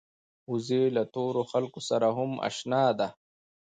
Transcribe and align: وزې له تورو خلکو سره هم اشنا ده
وزې 0.51 0.83
له 0.95 1.03
تورو 1.13 1.41
خلکو 1.51 1.79
سره 1.89 2.07
هم 2.17 2.31
اشنا 2.47 2.83
ده 2.99 3.07